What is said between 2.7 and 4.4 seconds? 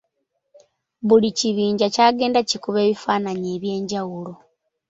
ebifaananyi eby’enjawulo.